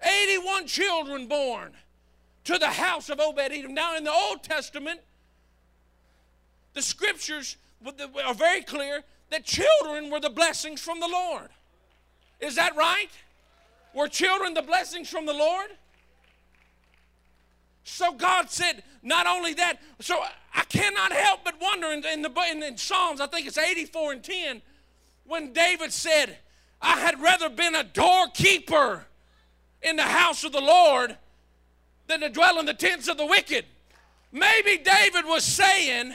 [0.04, 1.72] 81 children born
[2.44, 3.74] to the house of Obed Edom.
[3.74, 5.00] Now, in the Old Testament,
[6.74, 7.56] the scriptures
[8.24, 11.48] are very clear that children were the blessings from the Lord.
[12.40, 13.10] Is that right?
[13.94, 15.68] Were children the blessings from the Lord?
[17.84, 20.22] So God said, not only that, so
[20.54, 24.12] I cannot help but wonder in, in the in, in Psalms, I think it's 84
[24.12, 24.62] and 10,
[25.26, 26.38] when David said,
[26.80, 29.06] I had rather been a doorkeeper
[29.84, 31.16] in the house of the Lord
[32.08, 33.64] than to dwell in the tents of the wicked.
[34.32, 36.14] Maybe David was saying,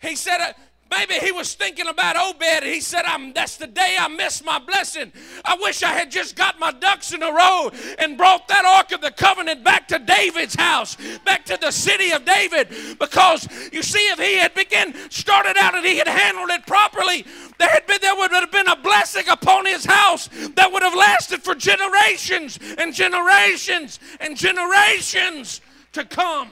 [0.00, 0.54] he said,
[0.90, 2.64] Maybe he was thinking about Obed.
[2.64, 5.12] He said, I'm, That's the day I missed my blessing.
[5.44, 8.92] I wish I had just got my ducks in a row and brought that Ark
[8.92, 12.68] of the Covenant back to David's house, back to the city of David.
[12.98, 17.26] Because you see, if he had begun, started out and he had handled it properly,
[17.58, 20.94] there, had been, there would have been a blessing upon his house that would have
[20.94, 25.60] lasted for generations and generations and generations
[25.92, 26.50] to come.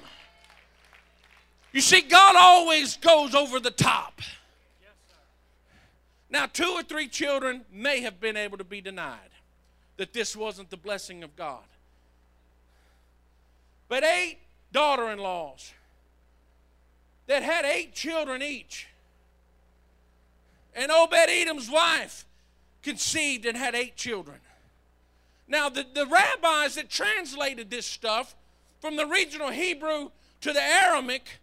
[1.76, 4.22] You see, God always goes over the top.
[6.30, 9.18] Now, two or three children may have been able to be denied
[9.98, 11.64] that this wasn't the blessing of God.
[13.88, 14.38] But eight
[14.72, 15.74] daughter in laws
[17.26, 18.88] that had eight children each,
[20.74, 22.24] and Obed Edom's wife
[22.82, 24.38] conceived and had eight children.
[25.46, 28.34] Now, the, the rabbis that translated this stuff
[28.80, 30.08] from the regional Hebrew
[30.40, 31.40] to the Aramaic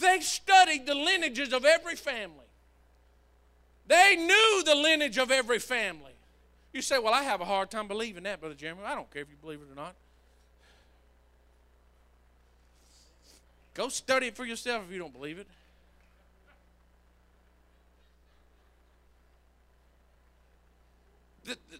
[0.00, 2.46] they studied the lineages of every family.
[3.86, 6.12] They knew the lineage of every family.
[6.72, 8.82] You say, Well, I have a hard time believing that, Brother Jeremy.
[8.84, 9.94] I don't care if you believe it or not.
[13.74, 15.46] Go study it for yourself if you don't believe it.
[21.44, 21.78] The, the,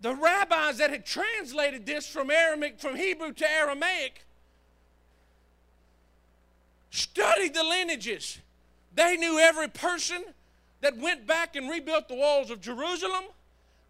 [0.00, 4.24] the rabbis that had translated this from Aramaic, from Hebrew to Aramaic,
[6.98, 8.38] studied the lineages.
[8.94, 10.24] They knew every person
[10.80, 13.24] that went back and rebuilt the walls of Jerusalem.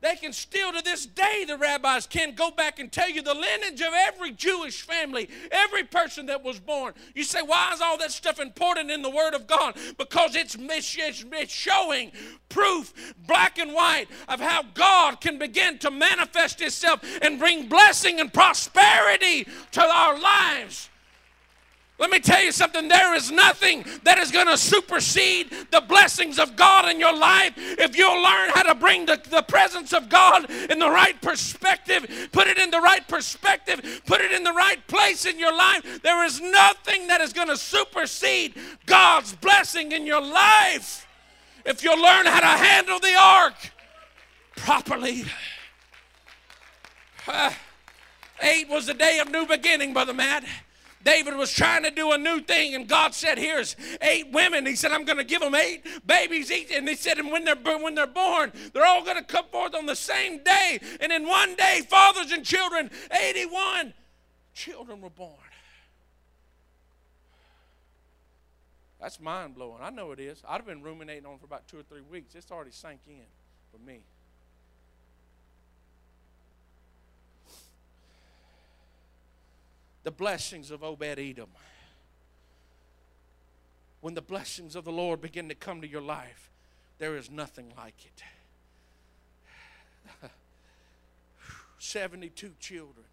[0.01, 3.35] They can still to this day, the rabbis can go back and tell you the
[3.35, 6.95] lineage of every Jewish family, every person that was born.
[7.17, 9.77] You say, why is all that stuff important in the Word of God?
[9.99, 12.13] Because it's, it's, it's showing
[12.49, 18.21] proof, black and white, of how God can begin to manifest Himself and bring blessing
[18.21, 20.91] and prosperity to our lives.
[21.99, 22.87] Let me tell you something.
[22.87, 27.55] There is nothing that is going to supersede the blessings of God in your life
[27.57, 32.29] if you'll learn how to bring the, the presence of God in the right perspective,
[32.31, 36.01] put it in the right perspective, put it in the right place in your life.
[36.03, 38.55] There is nothing that is going to supersede
[38.87, 41.05] God's blessing in your life
[41.65, 43.55] if you'll learn how to handle the ark
[44.57, 45.25] properly.
[47.27, 47.51] Uh,
[48.43, 50.45] eight was the day of new beginning, Brother Matt.
[51.05, 54.67] David was trying to do a new thing, and God said, Here's eight women.
[54.67, 56.71] He said, I'm going to give them eight babies each.
[56.73, 59.75] And he said, And when they're, when they're born, they're all going to come forth
[59.75, 60.81] on the same day.
[61.01, 63.95] And in one day, fathers and children, 81
[64.55, 65.35] children were born.
[69.01, 69.81] That's mind blowing.
[69.81, 70.43] I know it is.
[70.49, 72.35] I've been ruminating on for about two or three weeks.
[72.35, 73.23] It's already sank in
[73.71, 74.01] for me.
[80.05, 81.51] The blessings of Obed Edom.
[84.01, 86.51] When the blessings of the Lord begin to come to your life,
[86.99, 88.23] there is nothing like it.
[91.79, 93.07] 72 children,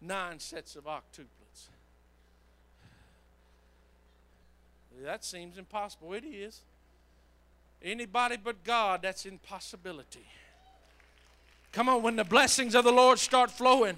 [0.00, 1.68] nine sets of octuplets.
[5.02, 6.14] That seems impossible.
[6.14, 6.62] It is.
[7.82, 10.26] Anybody but God, that's impossibility.
[11.72, 13.96] Come on, when the blessings of the Lord start flowing,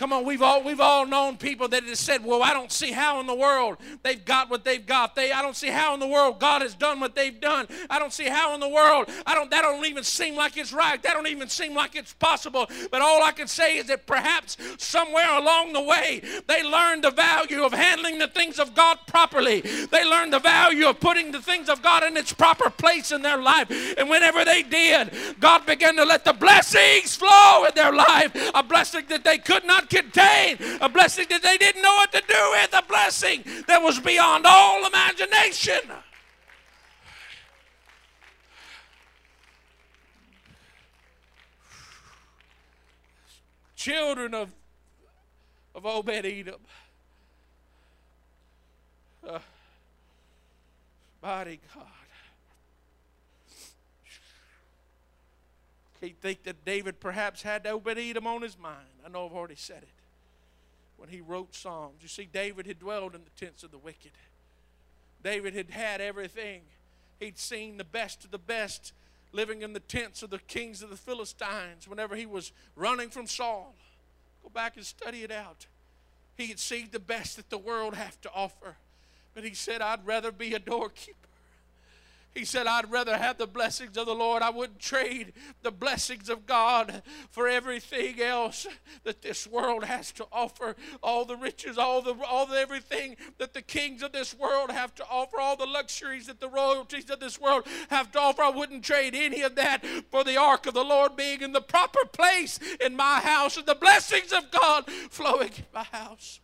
[0.00, 2.90] Come on, we've all we've all known people that have said, "Well, I don't see
[2.90, 5.14] how in the world they've got what they've got.
[5.14, 7.68] They I don't see how in the world God has done what they've done.
[7.90, 10.72] I don't see how in the world I don't that don't even seem like it's
[10.72, 11.02] right.
[11.02, 12.66] That don't even seem like it's possible.
[12.90, 17.10] But all I can say is that perhaps somewhere along the way they learned the
[17.10, 19.60] value of handling the things of God properly.
[19.60, 23.20] They learned the value of putting the things of God in its proper place in
[23.20, 23.70] their life.
[23.98, 28.34] And whenever they did, God began to let the blessings flow in their life.
[28.54, 32.22] A blessing that they could not contain, a blessing that they didn't know what to
[32.26, 35.80] do with, a blessing that was beyond all imagination.
[43.76, 44.50] Children of,
[45.74, 46.60] of Obed Edom.
[49.26, 49.38] Uh,
[51.22, 51.86] mighty God.
[56.00, 58.88] He think that David perhaps had Obed Edom on his mind.
[59.04, 59.88] I know I've already said it.
[60.96, 64.12] When he wrote Psalms, you see, David had dwelled in the tents of the wicked.
[65.22, 66.62] David had had everything.
[67.18, 68.92] He'd seen the best of the best
[69.32, 73.26] living in the tents of the kings of the Philistines whenever he was running from
[73.26, 73.74] Saul.
[74.42, 75.66] Go back and study it out.
[76.36, 78.76] He had seen the best that the world have to offer.
[79.34, 81.29] But he said, I'd rather be a doorkeeper
[82.34, 84.42] he said, I'd rather have the blessings of the Lord.
[84.42, 88.68] I wouldn't trade the blessings of God for everything else
[89.02, 90.76] that this world has to offer.
[91.02, 94.94] All the riches, all the all the everything that the kings of this world have
[94.96, 98.42] to offer, all the luxuries that the royalties of this world have to offer.
[98.42, 101.60] I wouldn't trade any of that for the ark of the Lord being in the
[101.60, 106.38] proper place in my house and the blessings of God flowing in my house.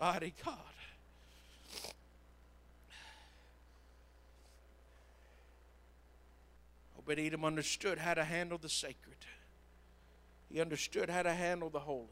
[0.00, 0.56] Mighty God.
[6.98, 9.16] Obed Edom understood how to handle the sacred.
[10.52, 12.06] He understood how to handle the holy.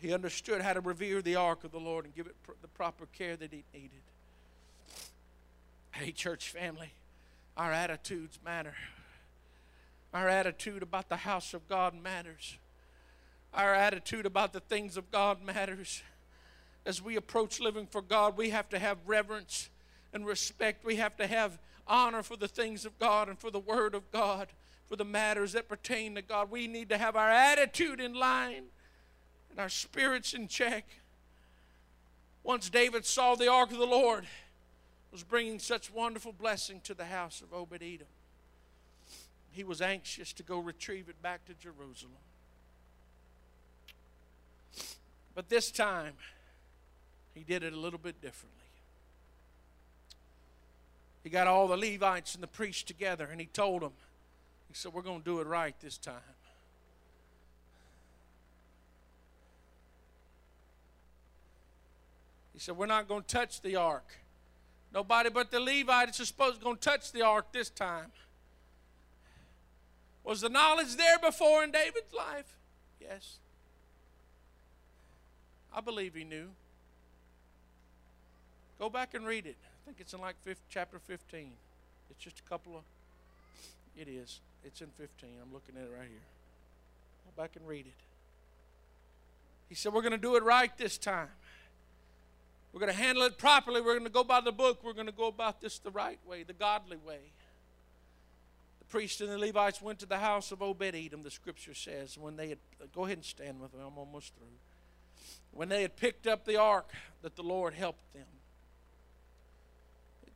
[0.00, 2.68] He understood how to revere the ark of the Lord and give it pr- the
[2.68, 3.90] proper care that it needed.
[5.92, 6.92] Hey, church family,
[7.56, 8.74] our attitudes matter.
[10.16, 12.56] Our attitude about the house of God matters.
[13.52, 16.02] Our attitude about the things of God matters.
[16.86, 19.68] As we approach living for God, we have to have reverence
[20.14, 20.86] and respect.
[20.86, 24.10] We have to have honor for the things of God and for the Word of
[24.10, 24.48] God,
[24.86, 26.50] for the matters that pertain to God.
[26.50, 28.68] We need to have our attitude in line
[29.50, 30.86] and our spirits in check.
[32.42, 34.24] Once David saw the ark of the Lord
[35.12, 38.06] was bringing such wonderful blessing to the house of Obed Edom
[39.56, 42.12] he was anxious to go retrieve it back to Jerusalem.
[45.34, 46.12] But this time,
[47.34, 48.60] he did it a little bit differently.
[51.24, 53.92] He got all the Levites and the priests together and he told them,
[54.68, 56.14] he said, We're going to do it right this time.
[62.52, 64.18] He said, We're not going to touch the ark.
[64.92, 68.12] Nobody but the Levites is supposed to go touch the ark this time.
[70.26, 72.56] Was the knowledge there before in David's life?
[73.00, 73.36] Yes.
[75.74, 76.48] I believe he knew.
[78.80, 79.56] Go back and read it.
[79.62, 81.52] I think it's in like fifth, chapter 15.
[82.10, 82.82] It's just a couple of,
[83.96, 84.40] it is.
[84.64, 85.30] It's in 15.
[85.40, 86.26] I'm looking at it right here.
[87.24, 87.92] Go back and read it.
[89.68, 91.28] He said, We're going to do it right this time.
[92.72, 93.80] We're going to handle it properly.
[93.80, 94.80] We're going to go by the book.
[94.82, 97.20] We're going to go about this the right way, the godly way
[98.88, 102.36] priests and the Levites went to the house of Obed Edom, the scripture says, when
[102.36, 102.58] they had,
[102.94, 104.46] go ahead and stand with me, I'm almost through.
[105.52, 106.90] When they had picked up the ark
[107.22, 108.26] that the Lord helped them.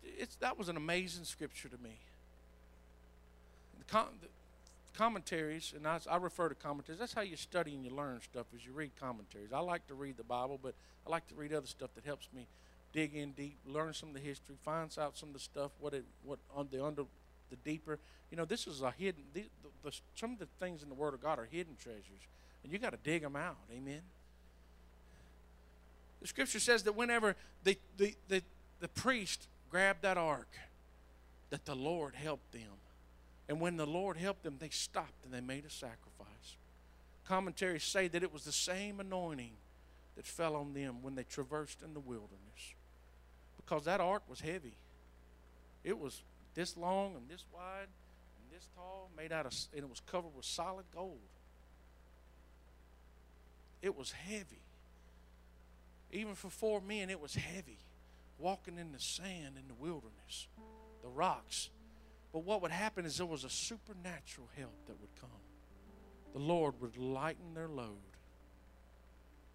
[0.03, 1.99] it's, that was an amazing scripture to me.
[3.79, 4.29] The, com- the
[4.97, 6.99] commentaries, and I, I refer to commentaries.
[6.99, 8.47] That's how you study and you learn stuff.
[8.55, 9.53] Is you read commentaries.
[9.53, 10.75] I like to read the Bible, but
[11.07, 12.47] I like to read other stuff that helps me
[12.93, 15.95] dig in deep, learn some of the history, find out some of the stuff, what
[15.95, 17.05] it, what on the under,
[17.51, 17.99] the deeper.
[18.31, 19.23] You know, this is a hidden.
[19.35, 22.23] The, the, the, some of the things in the Word of God are hidden treasures,
[22.63, 23.59] and you got to dig them out.
[23.73, 24.03] Amen.
[26.21, 28.43] The Scripture says that whenever the the the,
[28.81, 30.49] the priest grabbed that ark,
[31.51, 32.79] that the Lord helped them,
[33.49, 36.57] and when the Lord helped them, they stopped and they made a sacrifice.
[37.27, 39.53] Commentaries say that it was the same anointing
[40.17, 42.75] that fell on them when they traversed in the wilderness
[43.71, 44.75] because that ark was heavy.
[45.85, 46.23] It was
[46.55, 50.35] this long and this wide and this tall, made out of, and it was covered
[50.35, 51.19] with solid gold.
[53.83, 54.63] It was heavy.
[56.13, 57.79] Even for four men, it was heavy.
[58.39, 60.49] Walking in the sand in the wilderness,
[61.03, 61.71] the rocks.
[62.33, 65.31] But what would happen is there was a supernatural help that would come.
[66.33, 67.97] The Lord would lighten their load.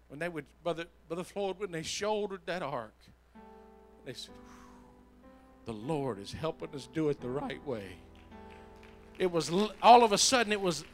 [0.08, 2.94] When they would, Brother, Brother Floyd, when they shouldered that ark,
[4.04, 4.34] they said,
[5.66, 7.84] The Lord is helping us do it the right way.
[9.18, 9.50] It was
[9.82, 10.84] all of a sudden, it was,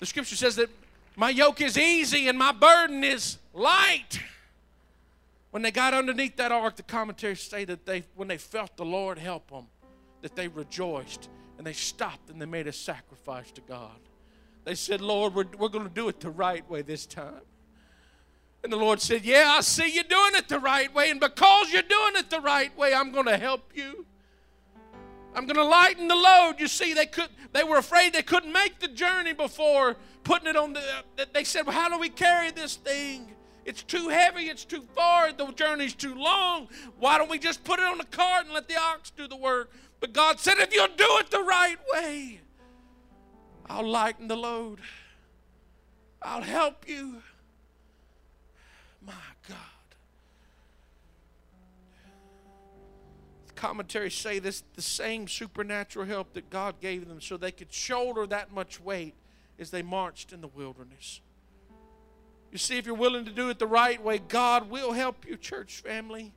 [0.00, 0.70] the scripture says that
[1.16, 4.20] my yoke is easy and my burden is light.
[5.50, 8.84] When they got underneath that ark, the commentaries say that they, when they felt the
[8.84, 9.66] Lord help them,
[10.22, 13.98] that they rejoiced and they stopped and they made a sacrifice to God.
[14.64, 17.40] They said, Lord, we're, we're going to do it the right way this time.
[18.66, 21.08] And the Lord said, Yeah, I see you doing it the right way.
[21.08, 24.04] And because you're doing it the right way, I'm going to help you.
[25.36, 26.56] I'm going to lighten the load.
[26.58, 29.94] You see, they could they were afraid they couldn't make the journey before
[30.24, 30.82] putting it on the
[31.32, 33.36] they said, well, how do we carry this thing?
[33.64, 36.66] It's too heavy, it's too far, the journey's too long.
[36.98, 39.36] Why don't we just put it on the cart and let the ox do the
[39.36, 39.70] work?
[40.00, 42.40] But God said, if you'll do it the right way,
[43.66, 44.80] I'll lighten the load.
[46.20, 47.22] I'll help you.
[53.56, 58.26] Commentaries say this the same supernatural help that God gave them so they could shoulder
[58.26, 59.14] that much weight
[59.58, 61.20] as they marched in the wilderness.
[62.52, 65.36] You see, if you're willing to do it the right way, God will help you,
[65.36, 66.32] church family.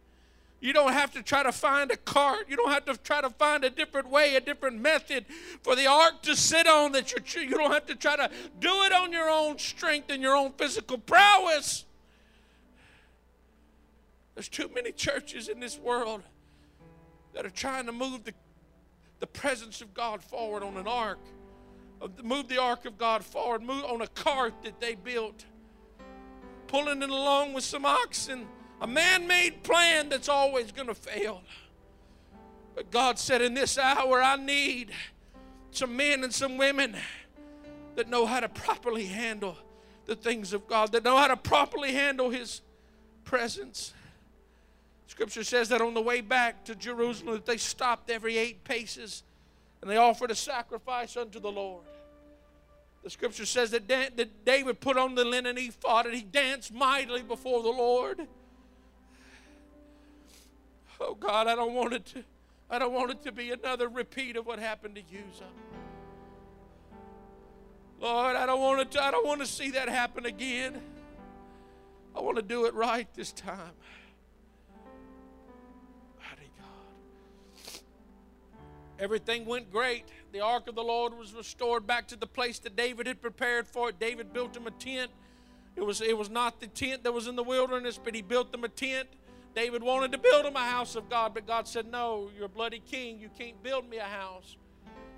[0.62, 2.48] You don't have to try to find a cart.
[2.50, 5.26] You don't have to try to find a different way, a different method
[5.62, 6.92] for the ark to sit on.
[6.92, 10.22] That you you don't have to try to do it on your own strength and
[10.22, 11.86] your own physical prowess.
[14.36, 16.24] There's too many churches in this world
[17.34, 18.34] that are trying to move the,
[19.20, 21.20] the presence of God forward on an ark,
[22.02, 25.46] uh, move the ark of God forward, move on a cart that they built,
[26.68, 28.48] pulling it along with some oxen
[28.82, 31.42] a man made plan that's always going to fail.
[32.76, 34.92] But God said, In this hour, I need
[35.72, 36.96] some men and some women
[37.96, 39.58] that know how to properly handle
[40.06, 42.62] the things of God, that know how to properly handle His
[43.26, 43.94] presence.
[45.10, 49.24] Scripture says that on the way back to Jerusalem, that they stopped every eight paces
[49.82, 51.84] and they offered a sacrifice unto the Lord.
[53.04, 56.72] The scripture says that, Dan, that David put on the linen ephod and he danced
[56.72, 58.28] mightily before the Lord.
[61.02, 62.24] Oh God, I don't want it to,
[62.70, 65.46] I don't want it to be another repeat of what happened to Uzzah.
[68.00, 70.80] Lord, I don't want to, I don't want to see that happen again.
[72.16, 73.72] I want to do it right this time.
[79.00, 80.04] Everything went great.
[80.34, 83.66] The ark of the Lord was restored back to the place that David had prepared
[83.66, 84.00] for it.
[84.00, 85.10] David built him a tent.
[85.76, 88.52] It was, it was not the tent that was in the wilderness, but he built
[88.52, 89.08] them a tent.
[89.56, 92.50] David wanted to build him a house of God, but God said, No, you're a
[92.50, 93.20] bloody king.
[93.20, 94.58] You can't build me a house.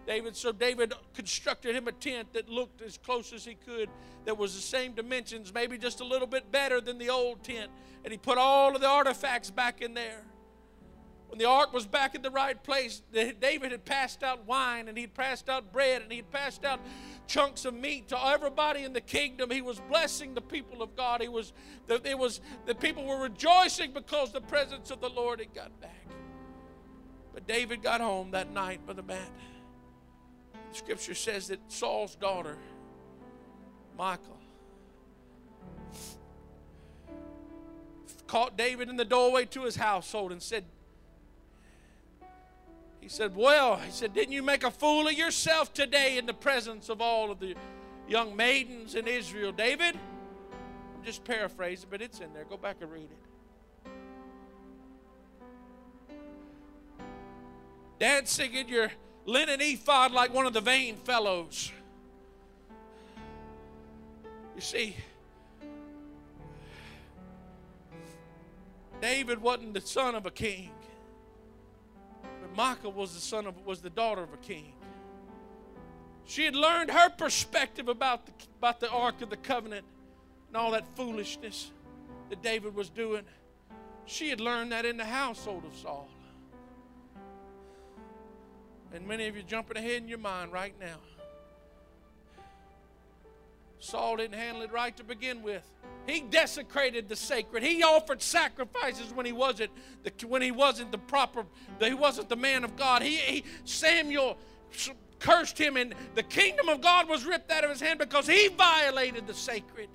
[0.06, 3.90] David, so David constructed him a tent that looked as close as he could,
[4.26, 7.72] that was the same dimensions, maybe just a little bit better than the old tent.
[8.04, 10.24] And he put all of the artifacts back in there.
[11.32, 14.98] When the ark was back in the right place, David had passed out wine and
[14.98, 16.82] he'd passed out bread and he'd passed out
[17.26, 19.50] chunks of meat to everybody in the kingdom.
[19.50, 21.22] He was blessing the people of God.
[21.22, 21.54] He was,
[21.88, 26.06] it was the people were rejoicing because the presence of the Lord had got back.
[27.34, 29.32] But David got home that night, Brother Matt.
[30.74, 32.58] The scripture says that Saul's daughter,
[33.98, 34.38] Michal,
[38.28, 40.66] caught David in the doorway to his household and said,
[43.02, 46.34] he said, Well, he said, Didn't you make a fool of yourself today in the
[46.34, 47.56] presence of all of the
[48.08, 49.52] young maidens in Israel?
[49.52, 52.46] David, I'm just paraphrasing, but it's in there.
[52.46, 53.32] Go back and read it.
[58.02, 58.92] dancing in your
[59.28, 61.72] linen ephod like one of the vain fellows.
[64.56, 64.96] You see,
[69.00, 70.72] David wasn't the son of a king,
[72.56, 74.74] Michal was the son of was the daughter of a king.
[76.26, 79.86] She had learned her perspective about the, about the Ark of the Covenant
[80.48, 81.72] and all that foolishness
[82.30, 83.24] that David was doing.
[84.06, 86.08] She had learned that in the household of Saul.
[88.94, 90.98] And many of you jumping ahead in your mind right now.
[93.82, 95.64] Saul didn't handle it right to begin with.
[96.08, 97.64] He desecrated the sacred.
[97.64, 99.72] He offered sacrifices when he wasn't
[100.04, 101.46] the, when he wasn't the proper.
[101.80, 103.02] He wasn't the man of God.
[103.02, 104.38] He, he Samuel
[105.20, 108.50] cursed him, and the kingdom of God was ripped out of his hand because he
[108.50, 109.90] violated the sacred.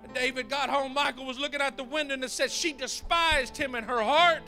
[0.00, 3.56] When David got home, Michal was looking out the window and it said she despised
[3.56, 4.42] him in her heart.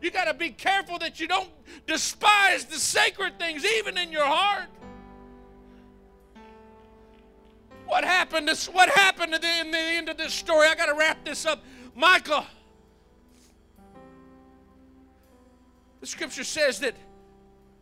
[0.00, 1.50] You got to be careful that you don't
[1.86, 4.68] despise the sacred things, even in your heart.
[7.92, 8.48] What happened?
[8.48, 10.66] This, what happened at the, in the end of this story?
[10.66, 11.62] I got to wrap this up.
[11.94, 12.46] Michal,
[16.00, 16.94] the scripture says that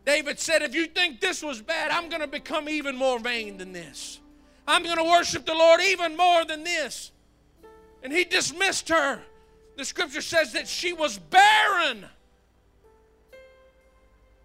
[0.05, 3.57] David said, If you think this was bad, I'm going to become even more vain
[3.57, 4.19] than this.
[4.67, 7.13] I'm going to worship the Lord even more than this.
[8.03, 9.21] And he dismissed her.
[9.77, 12.05] The scripture says that she was barren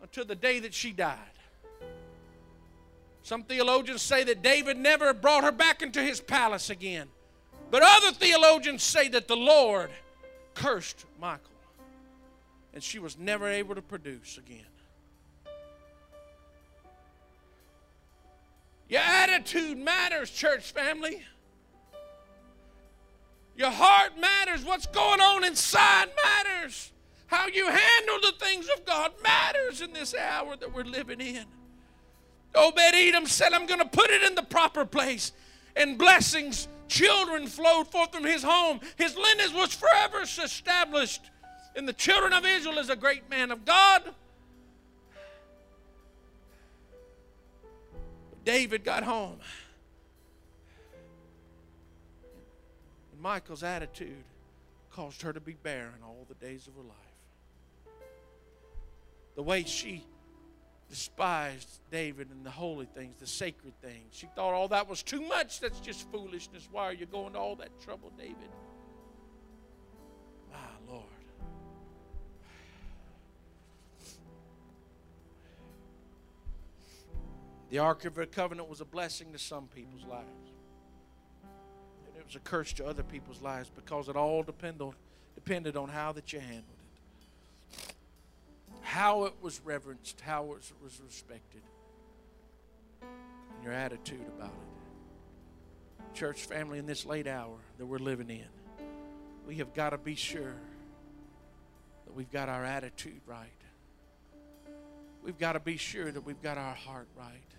[0.01, 1.36] until the day that she died.
[3.27, 7.09] Some theologians say that David never brought her back into his palace again.
[7.73, 9.91] But other theologians say that the Lord
[10.55, 11.41] cursed Michal
[12.73, 14.61] and she was never able to produce again.
[18.89, 21.25] Your attitude matters, church family.
[23.57, 24.65] Your heart matters.
[24.65, 26.93] What's going on inside matters.
[27.27, 31.47] How you handle the things of God matters in this hour that we're living in.
[32.57, 35.33] Obed Edom said, I'm going to put it in the proper place.
[35.77, 38.81] And blessings, children flowed forth from his home.
[38.97, 41.31] His lineage was forever established.
[41.75, 44.03] And the children of Israel is a great man of God.
[48.45, 49.39] David got home.
[53.13, 54.25] And Michal's attitude
[54.91, 56.97] caused her to be barren all the days of her life.
[59.35, 60.05] The way she
[60.89, 64.13] despised David and the holy things, the sacred things.
[64.13, 65.61] She thought all that was too much.
[65.61, 66.69] That's just foolishness.
[66.71, 68.37] Why are you going to all that trouble, David?
[70.53, 71.05] My Lord.
[77.69, 80.53] The Ark of the Covenant was a blessing to some people's lives.
[82.07, 84.93] And it was a curse to other people's lives because it all depended,
[85.35, 86.76] depended on how that you handled.
[88.97, 91.61] How it was reverenced, how it was, respected,
[93.03, 96.15] and your attitude about it.
[96.15, 98.49] Church family, in this late hour that we're living in,
[99.47, 100.55] we have got to be sure
[102.07, 103.51] that we've got our attitude right.
[105.23, 107.53] We've got to be sure that we've got our heart right.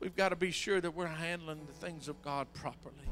[0.00, 3.08] We've got to be sure that we're handling the things of God properly.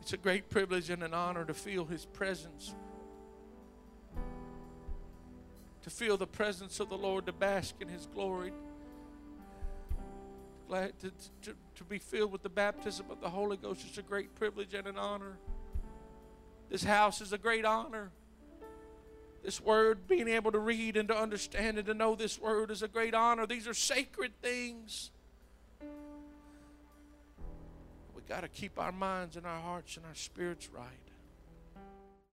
[0.00, 2.74] It's a great privilege and an honor to feel His presence,
[5.84, 8.52] to feel the presence of the Lord, to bask in His glory,
[10.68, 11.12] glad to,
[11.42, 13.84] to, to be filled with the baptism of the Holy Ghost.
[13.88, 15.38] It's a great privilege and an honor.
[16.70, 18.10] This house is a great honor.
[19.42, 22.82] This word, being able to read and to understand and to know this word is
[22.82, 23.46] a great honor.
[23.46, 25.10] These are sacred things
[28.24, 31.03] We got to keep our minds and our hearts and our spirits right.